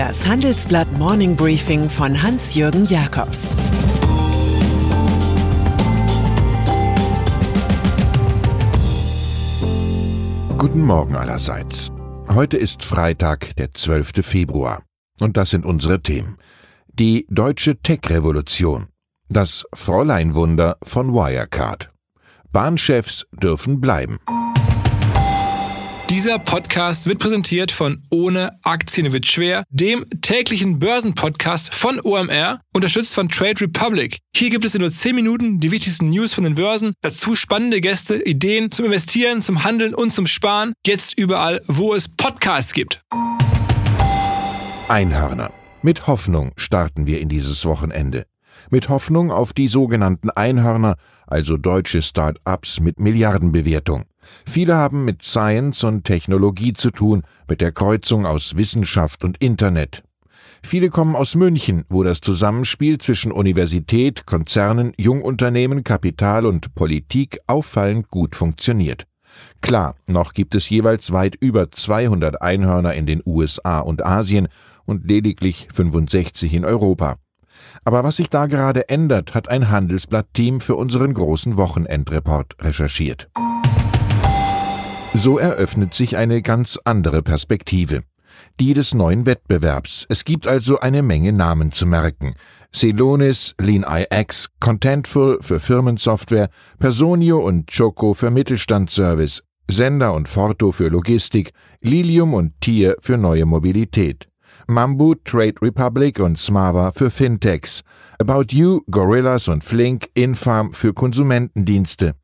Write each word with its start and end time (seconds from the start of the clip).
Das 0.00 0.26
Handelsblatt 0.26 0.90
Morning 0.92 1.36
Briefing 1.36 1.90
von 1.90 2.22
Hans-Jürgen 2.22 2.86
Jakobs 2.86 3.50
Guten 10.56 10.86
Morgen 10.86 11.16
allerseits. 11.16 11.92
Heute 12.30 12.56
ist 12.56 12.82
Freitag, 12.82 13.54
der 13.56 13.74
12. 13.74 14.24
Februar. 14.24 14.82
Und 15.20 15.36
das 15.36 15.50
sind 15.50 15.66
unsere 15.66 16.00
Themen. 16.00 16.38
Die 16.94 17.26
deutsche 17.28 17.76
Tech-Revolution. 17.76 18.86
Das 19.28 19.66
Fräuleinwunder 19.74 20.78
von 20.82 21.12
Wirecard. 21.12 21.90
Bahnchefs 22.50 23.26
dürfen 23.34 23.82
bleiben. 23.82 24.18
Dieser 26.10 26.40
Podcast 26.40 27.06
wird 27.06 27.20
präsentiert 27.20 27.70
von 27.70 28.02
Ohne 28.10 28.58
Aktien 28.64 29.12
wird 29.12 29.26
schwer, 29.26 29.62
dem 29.70 30.04
täglichen 30.22 30.80
Börsenpodcast 30.80 31.72
von 31.72 32.00
OMR, 32.02 32.60
unterstützt 32.74 33.14
von 33.14 33.28
Trade 33.28 33.60
Republic. 33.60 34.18
Hier 34.34 34.50
gibt 34.50 34.64
es 34.64 34.74
in 34.74 34.80
nur 34.80 34.90
10 34.90 35.14
Minuten 35.14 35.60
die 35.60 35.70
wichtigsten 35.70 36.10
News 36.10 36.34
von 36.34 36.42
den 36.42 36.56
Börsen, 36.56 36.94
dazu 37.00 37.36
spannende 37.36 37.80
Gäste, 37.80 38.20
Ideen 38.24 38.72
zum 38.72 38.86
Investieren, 38.86 39.40
zum 39.40 39.62
Handeln 39.62 39.94
und 39.94 40.12
zum 40.12 40.26
Sparen. 40.26 40.72
Jetzt 40.84 41.16
überall, 41.16 41.60
wo 41.68 41.94
es 41.94 42.08
Podcasts 42.08 42.72
gibt. 42.72 43.00
Einhörner. 44.88 45.52
Mit 45.80 46.08
Hoffnung 46.08 46.50
starten 46.56 47.06
wir 47.06 47.20
in 47.20 47.28
dieses 47.28 47.64
Wochenende. 47.64 48.24
Mit 48.68 48.88
Hoffnung 48.88 49.30
auf 49.30 49.52
die 49.52 49.68
sogenannten 49.68 50.30
Einhörner, 50.30 50.96
also 51.26 51.56
deutsche 51.56 52.02
Start-ups 52.02 52.80
mit 52.80 53.00
Milliardenbewertung. 53.00 54.04
Viele 54.44 54.76
haben 54.76 55.04
mit 55.04 55.22
Science 55.22 55.84
und 55.84 56.04
Technologie 56.04 56.72
zu 56.72 56.90
tun, 56.90 57.22
mit 57.48 57.60
der 57.60 57.72
Kreuzung 57.72 58.26
aus 58.26 58.56
Wissenschaft 58.56 59.24
und 59.24 59.38
Internet. 59.38 60.02
Viele 60.62 60.90
kommen 60.90 61.16
aus 61.16 61.34
München, 61.34 61.84
wo 61.88 62.02
das 62.02 62.20
Zusammenspiel 62.20 62.98
zwischen 62.98 63.32
Universität, 63.32 64.26
Konzernen, 64.26 64.92
Jungunternehmen, 64.98 65.84
Kapital 65.84 66.44
und 66.44 66.74
Politik 66.74 67.38
auffallend 67.46 68.08
gut 68.08 68.36
funktioniert. 68.36 69.06
Klar, 69.62 69.94
noch 70.06 70.34
gibt 70.34 70.54
es 70.54 70.68
jeweils 70.68 71.12
weit 71.12 71.36
über 71.40 71.70
200 71.70 72.42
Einhörner 72.42 72.94
in 72.94 73.06
den 73.06 73.22
USA 73.24 73.80
und 73.80 74.04
Asien 74.04 74.48
und 74.84 75.06
lediglich 75.06 75.68
65 75.72 76.52
in 76.52 76.64
Europa. 76.64 77.16
Aber 77.84 78.04
was 78.04 78.16
sich 78.16 78.30
da 78.30 78.46
gerade 78.46 78.88
ändert, 78.88 79.34
hat 79.34 79.48
ein 79.48 79.70
Handelsblatt-Team 79.70 80.60
für 80.60 80.76
unseren 80.76 81.14
großen 81.14 81.56
Wochenendreport 81.56 82.56
recherchiert. 82.60 83.28
So 85.14 85.38
eröffnet 85.38 85.92
sich 85.94 86.16
eine 86.16 86.40
ganz 86.40 86.78
andere 86.84 87.22
Perspektive. 87.22 88.02
Die 88.60 88.74
des 88.74 88.94
neuen 88.94 89.26
Wettbewerbs. 89.26 90.06
Es 90.08 90.24
gibt 90.24 90.46
also 90.46 90.78
eine 90.78 91.02
Menge 91.02 91.32
Namen 91.32 91.72
zu 91.72 91.86
merken. 91.86 92.34
Celonis, 92.72 93.54
LeanIX, 93.60 94.48
Contentful 94.60 95.38
für 95.40 95.58
Firmensoftware, 95.58 96.48
Personio 96.78 97.38
und 97.38 97.68
Choco 97.76 98.14
für 98.14 98.30
Mittelstandsservice, 98.30 99.42
Sender 99.68 100.14
und 100.14 100.28
Forto 100.28 100.70
für 100.70 100.88
Logistik, 100.88 101.52
Lilium 101.80 102.34
und 102.34 102.60
Tier 102.60 102.96
für 103.00 103.16
neue 103.16 103.46
Mobilität. 103.46 104.29
Mambu, 104.66 105.14
Trade 105.24 105.54
Republic 105.62 106.20
und 106.20 106.38
Smava 106.38 106.92
für 106.92 107.10
Fintechs, 107.10 107.82
About 108.18 108.46
You, 108.54 108.80
Gorillas 108.90 109.48
und 109.48 109.64
Flink, 109.64 110.08
Infarm 110.14 110.72
für 110.72 110.92
Konsumentendienste. 110.92 112.14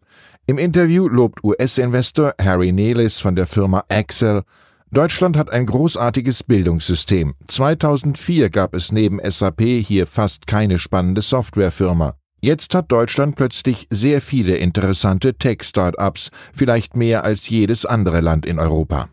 Im 0.47 0.59
Interview 0.59 1.09
lobt 1.09 1.43
US-Investor 1.43 2.35
Harry 2.41 2.73
Nelis 2.73 3.19
von 3.19 3.35
der 3.35 3.47
Firma 3.47 3.85
Excel, 3.89 4.43
Deutschland 4.93 5.37
hat 5.37 5.51
ein 5.51 5.67
großartiges 5.67 6.45
Bildungssystem. 6.45 7.35
2004 7.49 8.51
gab 8.51 8.75
es 8.75 8.93
neben 8.93 9.19
SAP 9.23 9.61
hier 9.61 10.07
fast 10.07 10.47
keine 10.47 10.79
spannende 10.79 11.23
Softwarefirma. 11.23 12.15
Jetzt 12.41 12.75
hat 12.75 12.93
Deutschland 12.93 13.35
plötzlich 13.35 13.89
sehr 13.91 14.21
viele 14.21 14.57
interessante 14.57 15.35
Tech-Startups, 15.35 16.31
vielleicht 16.53 16.95
mehr 16.95 17.25
als 17.25 17.49
jedes 17.49 17.85
andere 17.85 18.21
Land 18.21 18.47
in 18.47 18.61
Europa. 18.61 19.09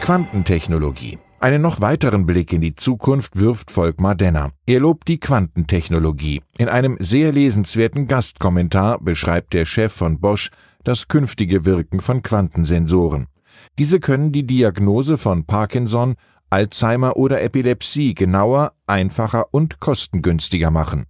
Quantentechnologie. 0.00 1.18
Einen 1.38 1.60
noch 1.60 1.82
weiteren 1.82 2.24
Blick 2.24 2.54
in 2.54 2.62
die 2.62 2.74
Zukunft 2.74 3.36
wirft 3.36 3.70
Volkmar 3.70 4.14
Denner. 4.14 4.52
Er 4.64 4.80
lobt 4.80 5.06
die 5.06 5.20
Quantentechnologie. 5.20 6.40
In 6.56 6.70
einem 6.70 6.96
sehr 6.98 7.30
lesenswerten 7.30 8.06
Gastkommentar 8.08 8.98
beschreibt 9.00 9.52
der 9.52 9.66
Chef 9.66 9.92
von 9.92 10.18
Bosch 10.18 10.50
das 10.82 11.08
künftige 11.08 11.66
Wirken 11.66 12.00
von 12.00 12.22
Quantensensoren. 12.22 13.26
Diese 13.78 14.00
können 14.00 14.32
die 14.32 14.46
Diagnose 14.46 15.18
von 15.18 15.44
Parkinson, 15.44 16.14
Alzheimer 16.48 17.18
oder 17.18 17.42
Epilepsie 17.42 18.14
genauer, 18.14 18.72
einfacher 18.86 19.52
und 19.52 19.78
kostengünstiger 19.78 20.70
machen. 20.70 21.04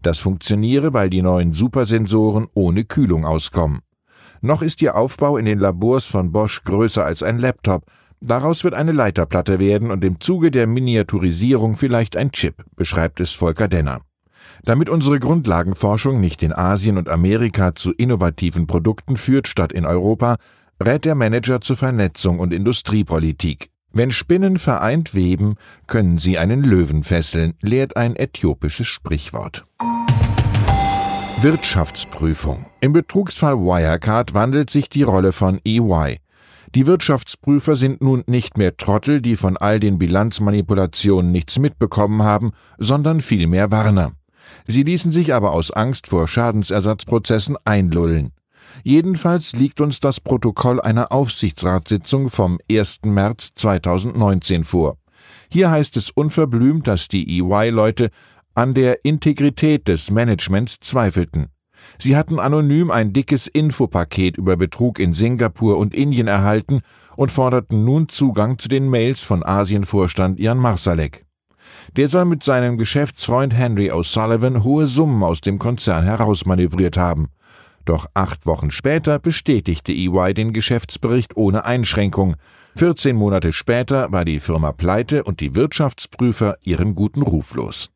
Das 0.00 0.20
funktioniere, 0.20 0.92
weil 0.92 1.10
die 1.10 1.22
neuen 1.22 1.54
Supersensoren 1.54 2.46
ohne 2.54 2.84
Kühlung 2.84 3.24
auskommen. 3.24 3.80
Noch 4.42 4.62
ist 4.62 4.80
ihr 4.80 4.94
Aufbau 4.94 5.36
in 5.38 5.44
den 5.44 5.58
Labors 5.58 6.06
von 6.06 6.30
Bosch 6.30 6.62
größer 6.62 7.04
als 7.04 7.24
ein 7.24 7.38
Laptop, 7.38 7.84
Daraus 8.24 8.62
wird 8.62 8.74
eine 8.74 8.92
Leiterplatte 8.92 9.58
werden 9.58 9.90
und 9.90 10.04
im 10.04 10.20
Zuge 10.20 10.52
der 10.52 10.68
Miniaturisierung 10.68 11.76
vielleicht 11.76 12.16
ein 12.16 12.30
Chip, 12.30 12.64
beschreibt 12.76 13.18
es 13.18 13.32
Volker 13.32 13.66
Denner. 13.66 14.02
Damit 14.64 14.88
unsere 14.88 15.18
Grundlagenforschung 15.18 16.20
nicht 16.20 16.44
in 16.44 16.52
Asien 16.52 16.98
und 16.98 17.08
Amerika 17.08 17.74
zu 17.74 17.90
innovativen 17.90 18.68
Produkten 18.68 19.16
führt 19.16 19.48
statt 19.48 19.72
in 19.72 19.84
Europa, 19.84 20.36
rät 20.80 21.04
der 21.04 21.16
Manager 21.16 21.60
zur 21.60 21.76
Vernetzung 21.76 22.38
und 22.38 22.52
Industriepolitik. 22.52 23.70
Wenn 23.92 24.12
Spinnen 24.12 24.56
vereint 24.56 25.14
weben, 25.14 25.56
können 25.88 26.18
sie 26.18 26.38
einen 26.38 26.62
Löwen 26.62 27.02
fesseln, 27.02 27.54
lehrt 27.60 27.96
ein 27.96 28.14
äthiopisches 28.14 28.86
Sprichwort. 28.86 29.64
Wirtschaftsprüfung. 31.40 32.66
Im 32.80 32.92
Betrugsfall 32.92 33.58
Wirecard 33.58 34.32
wandelt 34.32 34.70
sich 34.70 34.88
die 34.88 35.02
Rolle 35.02 35.32
von 35.32 35.60
EY. 35.64 36.21
Die 36.74 36.86
Wirtschaftsprüfer 36.86 37.76
sind 37.76 38.02
nun 38.02 38.24
nicht 38.26 38.56
mehr 38.56 38.76
Trottel, 38.76 39.20
die 39.20 39.36
von 39.36 39.58
all 39.58 39.78
den 39.78 39.98
Bilanzmanipulationen 39.98 41.30
nichts 41.30 41.58
mitbekommen 41.58 42.22
haben, 42.22 42.52
sondern 42.78 43.20
vielmehr 43.20 43.70
Warner. 43.70 44.12
Sie 44.66 44.82
ließen 44.82 45.12
sich 45.12 45.34
aber 45.34 45.52
aus 45.52 45.70
Angst 45.70 46.06
vor 46.06 46.26
Schadensersatzprozessen 46.26 47.56
einlullen. 47.64 48.32
Jedenfalls 48.84 49.52
liegt 49.52 49.82
uns 49.82 50.00
das 50.00 50.20
Protokoll 50.20 50.80
einer 50.80 51.12
Aufsichtsratssitzung 51.12 52.30
vom 52.30 52.58
1. 52.70 53.00
März 53.04 53.50
2019 53.54 54.64
vor. 54.64 54.96
Hier 55.50 55.70
heißt 55.70 55.98
es 55.98 56.10
unverblümt, 56.10 56.86
dass 56.86 57.08
die 57.08 57.38
EY-Leute 57.38 58.08
an 58.54 58.72
der 58.72 59.04
Integrität 59.04 59.88
des 59.88 60.10
Managements 60.10 60.80
zweifelten. 60.80 61.48
Sie 61.98 62.16
hatten 62.16 62.38
anonym 62.38 62.90
ein 62.90 63.12
dickes 63.12 63.46
Infopaket 63.46 64.36
über 64.36 64.56
Betrug 64.56 64.98
in 64.98 65.14
Singapur 65.14 65.78
und 65.78 65.94
Indien 65.94 66.28
erhalten 66.28 66.80
und 67.16 67.30
forderten 67.30 67.84
nun 67.84 68.08
Zugang 68.08 68.58
zu 68.58 68.68
den 68.68 68.88
Mails 68.88 69.22
von 69.22 69.44
Asienvorstand 69.44 70.38
Jan 70.38 70.58
Marsalek. 70.58 71.24
Der 71.96 72.08
soll 72.08 72.24
mit 72.24 72.42
seinem 72.42 72.78
Geschäftsfreund 72.78 73.54
Henry 73.54 73.90
O'Sullivan 73.90 74.62
hohe 74.62 74.86
Summen 74.86 75.22
aus 75.22 75.40
dem 75.40 75.58
Konzern 75.58 76.04
herausmanövriert 76.04 76.96
haben. 76.96 77.28
Doch 77.84 78.06
acht 78.14 78.46
Wochen 78.46 78.70
später 78.70 79.18
bestätigte 79.18 79.92
EY 79.92 80.34
den 80.34 80.52
Geschäftsbericht 80.52 81.36
ohne 81.36 81.64
Einschränkung. 81.64 82.36
14 82.76 83.16
Monate 83.16 83.52
später 83.52 84.10
war 84.12 84.24
die 84.24 84.40
Firma 84.40 84.72
pleite 84.72 85.24
und 85.24 85.40
die 85.40 85.54
Wirtschaftsprüfer 85.54 86.56
ihren 86.62 86.94
guten 86.94 87.22
Ruf 87.22 87.54
los. 87.54 87.90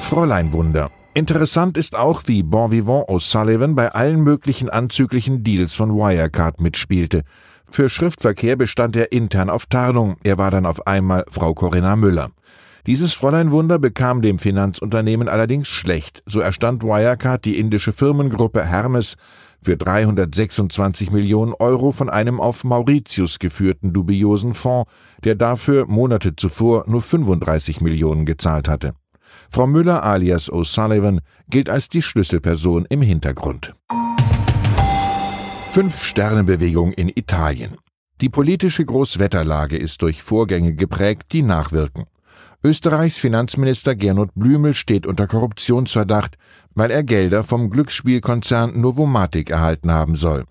Fräulein 0.00 0.52
Wunder. 0.52 0.90
Interessant 1.16 1.78
ist 1.78 1.96
auch, 1.96 2.24
wie 2.26 2.42
Bon 2.42 2.70
Vivant 2.70 3.08
O'Sullivan 3.08 3.74
bei 3.74 3.90
allen 3.90 4.20
möglichen 4.20 4.68
anzüglichen 4.68 5.42
Deals 5.42 5.72
von 5.72 5.96
Wirecard 5.96 6.60
mitspielte. 6.60 7.22
Für 7.70 7.88
Schriftverkehr 7.88 8.54
bestand 8.56 8.96
er 8.96 9.12
intern 9.12 9.48
auf 9.48 9.64
Tarnung, 9.64 10.16
er 10.24 10.36
war 10.36 10.50
dann 10.50 10.66
auf 10.66 10.86
einmal 10.86 11.24
Frau 11.30 11.54
Corinna 11.54 11.96
Müller. 11.96 12.32
Dieses 12.86 13.14
Fräulein 13.14 13.50
Wunder 13.50 13.78
bekam 13.78 14.20
dem 14.20 14.38
Finanzunternehmen 14.38 15.30
allerdings 15.30 15.68
schlecht, 15.68 16.22
so 16.26 16.40
erstand 16.40 16.82
Wirecard 16.82 17.46
die 17.46 17.58
indische 17.58 17.94
Firmengruppe 17.94 18.62
Hermes 18.62 19.14
für 19.62 19.78
326 19.78 21.12
Millionen 21.12 21.54
Euro 21.54 21.92
von 21.92 22.10
einem 22.10 22.42
auf 22.42 22.62
Mauritius 22.62 23.38
geführten 23.38 23.94
dubiosen 23.94 24.52
Fonds, 24.52 24.90
der 25.24 25.34
dafür 25.34 25.86
Monate 25.86 26.36
zuvor 26.36 26.84
nur 26.86 27.00
35 27.00 27.80
Millionen 27.80 28.26
gezahlt 28.26 28.68
hatte. 28.68 28.92
Frau 29.50 29.66
Müller 29.66 30.02
alias 30.02 30.50
O'Sullivan 30.50 31.20
gilt 31.48 31.68
als 31.68 31.88
die 31.88 32.02
Schlüsselperson 32.02 32.86
im 32.88 33.02
Hintergrund. 33.02 33.74
Fünf-Sterne-Bewegung 35.72 36.92
in 36.92 37.08
Italien. 37.08 37.76
Die 38.22 38.30
politische 38.30 38.84
Großwetterlage 38.84 39.76
ist 39.76 40.00
durch 40.00 40.22
Vorgänge 40.22 40.74
geprägt, 40.74 41.32
die 41.32 41.42
nachwirken. 41.42 42.04
Österreichs 42.64 43.18
Finanzminister 43.18 43.94
Gernot 43.94 44.30
Blümel 44.34 44.72
steht 44.72 45.06
unter 45.06 45.26
Korruptionsverdacht, 45.26 46.38
weil 46.74 46.90
er 46.90 47.02
Gelder 47.02 47.44
vom 47.44 47.70
Glücksspielkonzern 47.70 48.80
Novomatic 48.80 49.50
erhalten 49.50 49.92
haben 49.92 50.16
soll. 50.16 50.46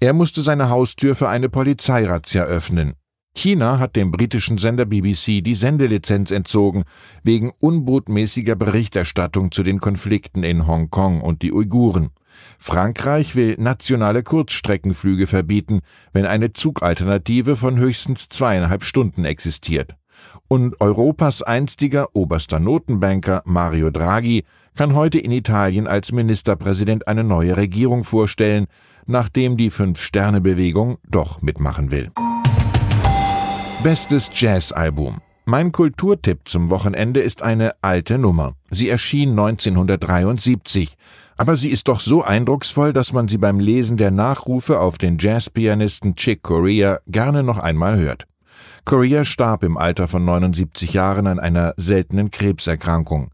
Er 0.00 0.14
musste 0.14 0.40
seine 0.40 0.70
Haustür 0.70 1.14
für 1.14 1.28
eine 1.28 1.50
Polizeirazzia 1.50 2.44
öffnen. 2.44 2.94
China 3.34 3.78
hat 3.78 3.96
dem 3.96 4.10
britischen 4.10 4.58
Sender 4.58 4.84
BBC 4.84 5.42
die 5.42 5.54
Sendelizenz 5.54 6.30
entzogen, 6.30 6.84
wegen 7.22 7.52
unbotmäßiger 7.58 8.56
Berichterstattung 8.56 9.50
zu 9.50 9.62
den 9.62 9.80
Konflikten 9.80 10.42
in 10.42 10.66
Hongkong 10.66 11.20
und 11.20 11.42
die 11.42 11.52
Uiguren. 11.52 12.10
Frankreich 12.58 13.36
will 13.36 13.56
nationale 13.58 14.22
Kurzstreckenflüge 14.22 15.26
verbieten, 15.26 15.80
wenn 16.12 16.26
eine 16.26 16.52
Zugalternative 16.52 17.56
von 17.56 17.78
höchstens 17.78 18.28
zweieinhalb 18.28 18.84
Stunden 18.84 19.24
existiert. 19.24 19.94
Und 20.48 20.80
Europas 20.80 21.42
einstiger 21.42 22.08
oberster 22.14 22.60
Notenbanker 22.60 23.42
Mario 23.46 23.90
Draghi 23.90 24.44
kann 24.76 24.94
heute 24.94 25.18
in 25.18 25.32
Italien 25.32 25.86
als 25.86 26.12
Ministerpräsident 26.12 27.08
eine 27.08 27.24
neue 27.24 27.56
Regierung 27.56 28.04
vorstellen, 28.04 28.66
nachdem 29.06 29.56
die 29.56 29.70
Fünf-Sterne-Bewegung 29.70 30.98
doch 31.08 31.40
mitmachen 31.40 31.90
will. 31.90 32.10
Bestes 33.82 34.28
Jazzalbum. 34.34 35.22
Mein 35.46 35.72
Kulturtipp 35.72 36.40
zum 36.46 36.68
Wochenende 36.68 37.20
ist 37.20 37.40
eine 37.40 37.72
alte 37.80 38.18
Nummer. 38.18 38.52
Sie 38.68 38.90
erschien 38.90 39.30
1973, 39.30 40.98
aber 41.38 41.56
sie 41.56 41.70
ist 41.70 41.88
doch 41.88 42.00
so 42.00 42.22
eindrucksvoll, 42.22 42.92
dass 42.92 43.14
man 43.14 43.26
sie 43.26 43.38
beim 43.38 43.58
Lesen 43.58 43.96
der 43.96 44.10
Nachrufe 44.10 44.80
auf 44.80 44.98
den 44.98 45.16
Jazzpianisten 45.18 46.14
Chick 46.14 46.42
Corea 46.42 46.98
gerne 47.06 47.42
noch 47.42 47.56
einmal 47.56 47.96
hört. 47.96 48.26
Corea 48.84 49.24
starb 49.24 49.64
im 49.64 49.78
Alter 49.78 50.08
von 50.08 50.26
79 50.26 50.92
Jahren 50.92 51.26
an 51.26 51.38
einer 51.38 51.72
seltenen 51.78 52.30
Krebserkrankung. 52.30 53.30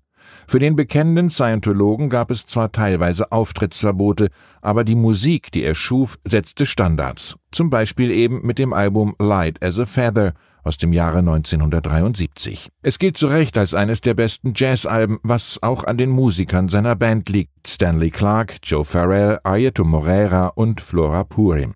Für 0.49 0.61
den 0.61 0.77
bekennenden 0.77 1.29
Scientologen 1.29 2.09
gab 2.09 2.31
es 2.31 2.47
zwar 2.47 2.71
teilweise 2.71 3.33
Auftrittsverbote, 3.33 4.29
aber 4.63 4.85
die 4.85 4.95
Musik, 4.95 5.51
die 5.51 5.65
er 5.65 5.75
schuf, 5.75 6.19
setzte 6.25 6.67
Standards. 6.67 7.35
Zum 7.51 7.69
Beispiel 7.69 8.13
eben 8.13 8.47
mit 8.47 8.59
dem 8.59 8.73
Album 8.73 9.17
Light 9.19 9.61
as 9.63 9.79
a 9.81 9.87
Feather 9.87 10.35
aus 10.63 10.79
dem 10.79 10.93
Jahre 10.93 11.19
1973. 11.19 12.69
Es 12.83 12.99
gilt 12.99 13.17
zu 13.17 13.27
Recht 13.27 13.59
als 13.59 13.75
eines 13.75 14.01
der 14.01 14.15
besten 14.15 14.53
Jazzalben, 14.55 15.19
was 15.23 15.63
auch 15.63 15.85
an 15.85 15.99
den 15.99 16.11
Musikern 16.11 16.69
seiner 16.69 16.95
Band 16.95 17.29
liegt. 17.29 17.67
Stanley 17.67 18.11
Clark, 18.11 18.57
Joe 18.63 18.85
Farrell, 18.85 19.41
Ayeto 19.43 19.85
Moreira 19.85 20.49
und 20.49 20.81
Flora 20.81 21.25
Purim. 21.25 21.75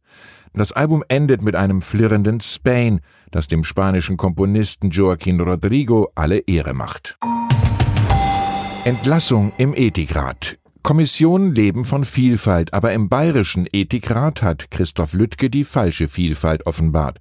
Das 0.53 0.73
Album 0.73 1.05
endet 1.09 1.43
mit 1.43 1.55
einem 1.55 1.83
flirrenden 1.83 2.41
Spain, 2.41 3.01
das 3.31 3.47
dem 3.47 3.63
spanischen 3.63 4.17
Komponisten 4.17 4.91
Joaquin 4.91 5.41
Rodrigo 5.41 6.11
alle 6.17 6.39
Ehre 6.39 6.75
macht. 6.75 7.17
Entlassung 8.87 9.53
im 9.59 9.75
Ethikrat. 9.75 10.56
Kommissionen 10.82 11.55
leben 11.55 11.85
von 11.85 12.06
Vielfalt, 12.06 12.73
aber 12.73 12.94
im 12.94 13.11
bayerischen 13.11 13.69
Ethikrat 13.71 14.41
hat 14.41 14.71
Christoph 14.71 15.12
Lüttke 15.12 15.50
die 15.50 15.65
falsche 15.65 16.09
Vielfalt 16.09 16.67
offenbart. 16.67 17.19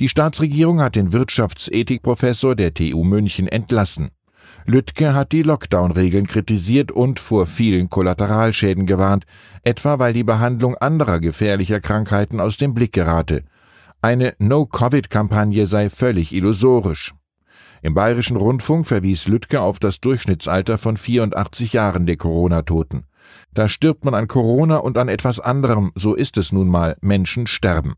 Die 0.00 0.10
Staatsregierung 0.10 0.82
hat 0.82 0.96
den 0.96 1.14
Wirtschaftsethikprofessor 1.14 2.54
der 2.54 2.74
TU 2.74 3.04
München 3.04 3.48
entlassen. 3.48 4.10
Lüttke 4.66 5.14
hat 5.14 5.32
die 5.32 5.42
Lockdown-Regeln 5.42 6.26
kritisiert 6.26 6.92
und 6.92 7.20
vor 7.20 7.46
vielen 7.46 7.88
Kollateralschäden 7.88 8.84
gewarnt, 8.84 9.24
etwa 9.64 9.98
weil 9.98 10.12
die 10.12 10.24
Behandlung 10.24 10.74
anderer 10.76 11.20
gefährlicher 11.20 11.80
Krankheiten 11.80 12.38
aus 12.38 12.58
dem 12.58 12.74
Blick 12.74 12.92
gerate. 12.92 13.44
Eine 14.02 14.34
No-Covid-Kampagne 14.38 15.66
sei 15.66 15.88
völlig 15.88 16.34
illusorisch. 16.34 17.14
Im 17.82 17.94
Bayerischen 17.94 18.36
Rundfunk 18.36 18.86
verwies 18.86 19.28
Lüttke 19.28 19.60
auf 19.60 19.78
das 19.78 20.00
Durchschnittsalter 20.00 20.78
von 20.78 20.96
84 20.96 21.72
Jahren 21.72 22.06
der 22.06 22.16
Corona-Toten. 22.16 23.04
Da 23.54 23.68
stirbt 23.68 24.04
man 24.04 24.14
an 24.14 24.28
Corona 24.28 24.78
und 24.78 24.98
an 24.98 25.08
etwas 25.08 25.38
anderem, 25.38 25.92
so 25.94 26.14
ist 26.14 26.38
es 26.38 26.52
nun 26.52 26.68
mal, 26.68 26.96
Menschen 27.00 27.46
sterben. 27.46 27.94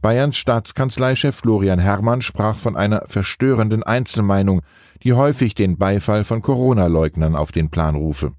Bayerns 0.00 0.36
Staatskanzleichef 0.36 1.34
Florian 1.34 1.78
Herrmann 1.78 2.20
sprach 2.22 2.56
von 2.56 2.76
einer 2.76 3.04
verstörenden 3.06 3.82
Einzelmeinung, 3.82 4.60
die 5.02 5.14
häufig 5.14 5.54
den 5.54 5.78
Beifall 5.78 6.24
von 6.24 6.42
Corona-Leugnern 6.42 7.34
auf 7.34 7.50
den 7.50 7.70
Plan 7.70 7.96
rufe. 7.96 8.32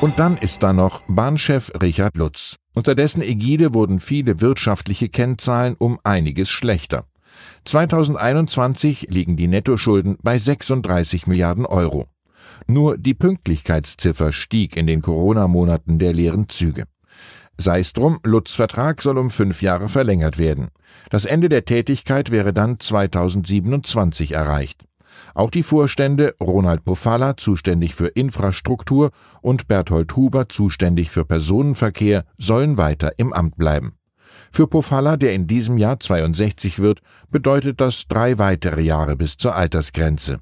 Und 0.00 0.18
dann 0.18 0.36
ist 0.38 0.62
da 0.62 0.72
noch 0.72 1.02
Bahnchef 1.08 1.70
Richard 1.80 2.16
Lutz. 2.16 2.56
Unter 2.74 2.94
dessen 2.94 3.22
Ägide 3.22 3.72
wurden 3.72 4.00
viele 4.00 4.40
wirtschaftliche 4.40 5.08
Kennzahlen 5.08 5.76
um 5.78 5.98
einiges 6.02 6.50
schlechter. 6.50 7.04
2021 7.64 9.08
liegen 9.10 9.36
die 9.36 9.48
Nettoschulden 9.48 10.18
bei 10.22 10.38
36 10.38 11.26
Milliarden 11.26 11.66
Euro. 11.66 12.06
Nur 12.66 12.98
die 12.98 13.14
Pünktlichkeitsziffer 13.14 14.32
stieg 14.32 14.76
in 14.76 14.86
den 14.86 15.02
Corona-Monaten 15.02 15.98
der 15.98 16.12
leeren 16.12 16.48
Züge. 16.48 16.84
Sei 17.56 17.80
es 17.80 17.92
drum, 17.92 18.18
Lutz 18.24 18.54
Vertrag 18.54 19.00
soll 19.00 19.18
um 19.18 19.30
fünf 19.30 19.62
Jahre 19.62 19.88
verlängert 19.88 20.38
werden. 20.38 20.68
Das 21.10 21.24
Ende 21.24 21.48
der 21.48 21.64
Tätigkeit 21.64 22.30
wäre 22.30 22.52
dann 22.52 22.80
2027 22.80 24.32
erreicht. 24.32 24.84
Auch 25.34 25.50
die 25.50 25.62
Vorstände 25.62 26.34
Ronald 26.40 26.84
Pofalla, 26.84 27.36
zuständig 27.36 27.94
für 27.94 28.08
Infrastruktur, 28.08 29.10
und 29.40 29.68
Berthold 29.68 30.16
Huber, 30.16 30.48
zuständig 30.48 31.10
für 31.10 31.24
Personenverkehr, 31.24 32.24
sollen 32.38 32.76
weiter 32.76 33.12
im 33.18 33.32
Amt 33.32 33.56
bleiben. 33.56 33.92
Für 34.54 34.68
Pofalla, 34.68 35.16
der 35.16 35.34
in 35.34 35.48
diesem 35.48 35.78
Jahr 35.78 35.98
62 35.98 36.78
wird, 36.78 37.00
bedeutet 37.28 37.80
das 37.80 38.06
drei 38.06 38.38
weitere 38.38 38.82
Jahre 38.82 39.16
bis 39.16 39.36
zur 39.36 39.56
Altersgrenze. 39.56 40.38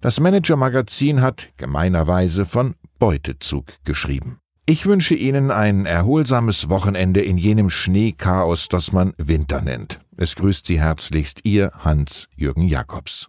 Das 0.00 0.18
Manager-Magazin 0.18 1.20
hat 1.20 1.50
gemeinerweise 1.56 2.44
von 2.44 2.74
Beutezug 2.98 3.66
geschrieben. 3.84 4.40
Ich 4.66 4.84
wünsche 4.86 5.14
Ihnen 5.14 5.52
ein 5.52 5.86
erholsames 5.86 6.70
Wochenende 6.70 7.22
in 7.22 7.38
jenem 7.38 7.70
Schneechaos, 7.70 8.68
das 8.68 8.90
man 8.90 9.12
Winter 9.16 9.60
nennt. 9.60 10.00
Es 10.16 10.34
grüßt 10.34 10.66
Sie 10.66 10.80
herzlichst 10.80 11.44
Ihr 11.44 11.70
Hans-Jürgen 11.84 12.66
Jakobs. 12.66 13.28